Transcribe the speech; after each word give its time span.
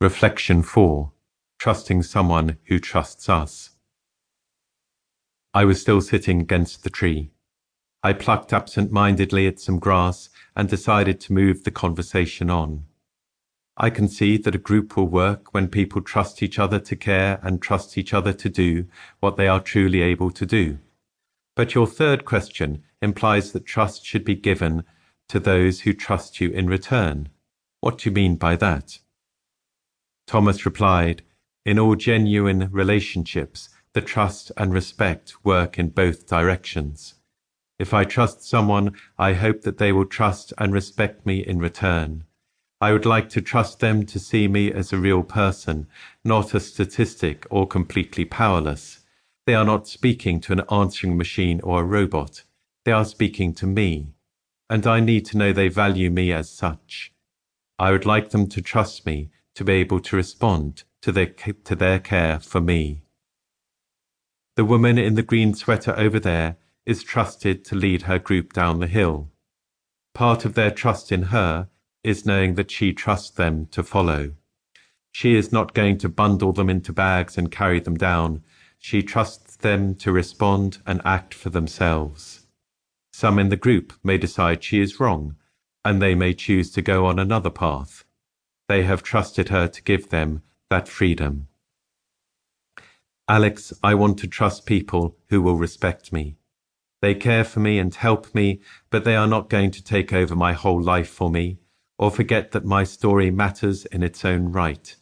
Reflection 0.00 0.64
4 0.64 1.12
Trusting 1.56 2.02
Someone 2.02 2.58
Who 2.64 2.80
Trusts 2.80 3.28
Us. 3.28 3.70
I 5.54 5.64
was 5.64 5.80
still 5.80 6.00
sitting 6.00 6.40
against 6.40 6.82
the 6.82 6.90
tree. 6.90 7.30
I 8.02 8.12
plucked 8.12 8.52
absent 8.52 8.90
mindedly 8.90 9.46
at 9.46 9.60
some 9.60 9.78
grass 9.78 10.30
and 10.56 10.68
decided 10.68 11.20
to 11.20 11.32
move 11.32 11.62
the 11.62 11.70
conversation 11.70 12.50
on. 12.50 12.86
I 13.76 13.88
can 13.88 14.08
see 14.08 14.36
that 14.38 14.56
a 14.56 14.58
group 14.58 14.96
will 14.96 15.06
work 15.06 15.54
when 15.54 15.68
people 15.68 16.02
trust 16.02 16.42
each 16.42 16.58
other 16.58 16.80
to 16.80 16.96
care 16.96 17.38
and 17.44 17.62
trust 17.62 17.96
each 17.96 18.12
other 18.12 18.32
to 18.32 18.48
do 18.48 18.86
what 19.20 19.36
they 19.36 19.46
are 19.46 19.60
truly 19.60 20.02
able 20.02 20.32
to 20.32 20.44
do. 20.44 20.80
But 21.54 21.76
your 21.76 21.86
third 21.86 22.24
question 22.24 22.82
implies 23.00 23.52
that 23.52 23.64
trust 23.64 24.04
should 24.04 24.24
be 24.24 24.34
given 24.34 24.82
to 25.28 25.38
those 25.38 25.82
who 25.82 25.92
trust 25.92 26.40
you 26.40 26.50
in 26.50 26.66
return. 26.66 27.28
What 27.80 27.98
do 27.98 28.10
you 28.10 28.14
mean 28.14 28.34
by 28.34 28.56
that? 28.56 28.98
Thomas 30.26 30.64
replied, 30.64 31.22
In 31.64 31.78
all 31.78 31.96
genuine 31.96 32.68
relationships, 32.70 33.68
the 33.92 34.00
trust 34.00 34.50
and 34.56 34.72
respect 34.72 35.44
work 35.44 35.78
in 35.78 35.88
both 35.88 36.26
directions. 36.26 37.14
If 37.78 37.92
I 37.92 38.04
trust 38.04 38.42
someone, 38.42 38.94
I 39.18 39.34
hope 39.34 39.62
that 39.62 39.78
they 39.78 39.92
will 39.92 40.06
trust 40.06 40.52
and 40.58 40.72
respect 40.72 41.26
me 41.26 41.38
in 41.40 41.58
return. 41.58 42.24
I 42.80 42.92
would 42.92 43.06
like 43.06 43.28
to 43.30 43.40
trust 43.40 43.80
them 43.80 44.04
to 44.06 44.18
see 44.18 44.48
me 44.48 44.72
as 44.72 44.92
a 44.92 44.98
real 44.98 45.22
person, 45.22 45.86
not 46.24 46.54
a 46.54 46.60
statistic 46.60 47.46
or 47.50 47.66
completely 47.66 48.24
powerless. 48.24 49.00
They 49.46 49.54
are 49.54 49.64
not 49.64 49.88
speaking 49.88 50.40
to 50.42 50.52
an 50.52 50.62
answering 50.70 51.16
machine 51.16 51.60
or 51.62 51.80
a 51.80 51.84
robot. 51.84 52.42
They 52.84 52.92
are 52.92 53.04
speaking 53.04 53.54
to 53.54 53.66
me. 53.66 54.14
And 54.68 54.86
I 54.86 55.00
need 55.00 55.26
to 55.26 55.38
know 55.38 55.52
they 55.52 55.68
value 55.68 56.10
me 56.10 56.32
as 56.32 56.50
such. 56.50 57.12
I 57.78 57.90
would 57.90 58.06
like 58.06 58.30
them 58.30 58.48
to 58.48 58.62
trust 58.62 59.04
me 59.04 59.30
to 59.54 59.64
be 59.64 59.74
able 59.74 60.00
to 60.00 60.16
respond 60.16 60.84
to 61.02 61.12
their, 61.12 61.26
to 61.26 61.74
their 61.74 61.98
care 61.98 62.40
for 62.40 62.60
me. 62.60 63.02
The 64.56 64.64
woman 64.64 64.98
in 64.98 65.14
the 65.14 65.22
green 65.22 65.54
sweater 65.54 65.94
over 65.98 66.20
there 66.20 66.56
is 66.86 67.02
trusted 67.02 67.64
to 67.64 67.74
lead 67.74 68.02
her 68.02 68.18
group 68.18 68.52
down 68.52 68.78
the 68.78 68.86
hill. 68.86 69.30
Part 70.14 70.44
of 70.44 70.54
their 70.54 70.70
trust 70.70 71.10
in 71.10 71.24
her 71.24 71.68
is 72.02 72.26
knowing 72.26 72.54
that 72.54 72.70
she 72.70 72.92
trusts 72.92 73.30
them 73.30 73.66
to 73.72 73.82
follow. 73.82 74.34
She 75.10 75.34
is 75.34 75.52
not 75.52 75.74
going 75.74 75.98
to 75.98 76.08
bundle 76.08 76.52
them 76.52 76.68
into 76.68 76.92
bags 76.92 77.38
and 77.38 77.50
carry 77.50 77.80
them 77.80 77.96
down. 77.96 78.42
She 78.78 79.02
trusts 79.02 79.56
them 79.56 79.94
to 79.96 80.12
respond 80.12 80.78
and 80.86 81.00
act 81.04 81.32
for 81.32 81.50
themselves. 81.50 82.46
Some 83.12 83.38
in 83.38 83.48
the 83.48 83.56
group 83.56 83.92
may 84.02 84.18
decide 84.18 84.62
she 84.62 84.80
is 84.80 85.00
wrong, 85.00 85.36
and 85.84 86.02
they 86.02 86.14
may 86.14 86.34
choose 86.34 86.70
to 86.72 86.82
go 86.82 87.06
on 87.06 87.18
another 87.18 87.50
path. 87.50 88.04
They 88.68 88.84
have 88.84 89.02
trusted 89.02 89.48
her 89.50 89.68
to 89.68 89.82
give 89.82 90.08
them 90.08 90.42
that 90.70 90.88
freedom. 90.88 91.48
Alex, 93.28 93.72
I 93.82 93.94
want 93.94 94.18
to 94.18 94.26
trust 94.26 94.66
people 94.66 95.16
who 95.28 95.40
will 95.40 95.56
respect 95.56 96.12
me. 96.12 96.36
They 97.00 97.14
care 97.14 97.44
for 97.44 97.60
me 97.60 97.78
and 97.78 97.94
help 97.94 98.34
me, 98.34 98.60
but 98.90 99.04
they 99.04 99.16
are 99.16 99.26
not 99.26 99.50
going 99.50 99.70
to 99.72 99.84
take 99.84 100.12
over 100.12 100.34
my 100.34 100.52
whole 100.52 100.80
life 100.80 101.08
for 101.08 101.30
me 101.30 101.58
or 101.98 102.10
forget 102.10 102.52
that 102.52 102.64
my 102.64 102.84
story 102.84 103.30
matters 103.30 103.86
in 103.86 104.02
its 104.02 104.24
own 104.24 104.52
right. 104.52 104.96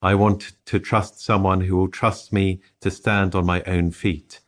I 0.00 0.14
want 0.14 0.52
to 0.66 0.78
trust 0.78 1.20
someone 1.20 1.62
who 1.62 1.76
will 1.76 1.88
trust 1.88 2.32
me 2.32 2.60
to 2.80 2.90
stand 2.90 3.34
on 3.34 3.46
my 3.46 3.62
own 3.64 3.90
feet, 3.90 4.40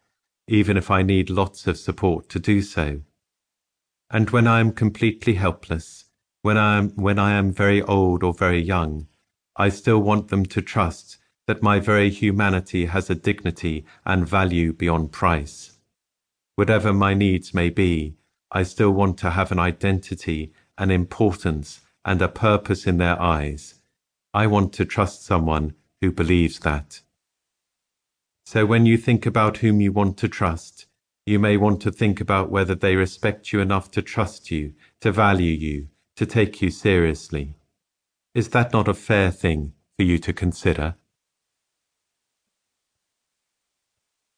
even 0.48 0.76
if 0.76 0.90
I 0.90 1.02
need 1.02 1.30
lots 1.30 1.66
of 1.66 1.78
support 1.78 2.28
to 2.30 2.38
do 2.38 2.62
so. 2.62 3.02
And 4.10 4.30
when 4.30 4.46
I 4.46 4.60
am 4.60 4.72
completely 4.72 5.34
helpless, 5.34 6.05
when 6.46 6.56
I 6.56 6.78
am, 6.78 6.90
when 6.90 7.18
I 7.18 7.32
am 7.32 7.50
very 7.50 7.82
old 7.82 8.22
or 8.22 8.32
very 8.32 8.60
young, 8.62 9.08
I 9.56 9.68
still 9.68 9.98
want 9.98 10.28
them 10.28 10.46
to 10.46 10.62
trust 10.62 11.18
that 11.48 11.60
my 11.60 11.80
very 11.80 12.08
humanity 12.08 12.86
has 12.86 13.10
a 13.10 13.16
dignity 13.16 13.84
and 14.04 14.28
value 14.28 14.72
beyond 14.72 15.10
price. 15.10 15.80
Whatever 16.54 16.92
my 16.92 17.14
needs 17.14 17.52
may 17.52 17.68
be, 17.68 18.14
I 18.52 18.62
still 18.62 18.92
want 18.92 19.18
to 19.18 19.30
have 19.30 19.50
an 19.50 19.58
identity, 19.58 20.52
an 20.78 20.92
importance, 20.92 21.80
and 22.04 22.22
a 22.22 22.28
purpose 22.28 22.86
in 22.86 22.98
their 22.98 23.20
eyes. 23.20 23.80
I 24.32 24.46
want 24.46 24.72
to 24.74 24.84
trust 24.84 25.24
someone 25.24 25.74
who 26.00 26.12
believes 26.12 26.60
that. 26.60 27.00
So 28.44 28.64
when 28.66 28.86
you 28.86 28.96
think 28.96 29.26
about 29.26 29.56
whom 29.56 29.80
you 29.80 29.90
want 29.90 30.16
to 30.18 30.28
trust, 30.28 30.86
you 31.24 31.40
may 31.40 31.56
want 31.56 31.82
to 31.82 31.90
think 31.90 32.20
about 32.20 32.52
whether 32.52 32.76
they 32.76 32.94
respect 32.94 33.52
you 33.52 33.58
enough 33.58 33.90
to 33.90 34.00
trust 34.00 34.52
you, 34.52 34.74
to 35.00 35.10
value 35.10 35.52
you, 35.52 35.88
to 36.16 36.26
take 36.26 36.62
you 36.62 36.70
seriously. 36.70 37.54
Is 38.34 38.48
that 38.50 38.72
not 38.72 38.88
a 38.88 38.94
fair 38.94 39.30
thing 39.30 39.74
for 39.96 40.04
you 40.04 40.18
to 40.18 40.32
consider? 40.32 40.94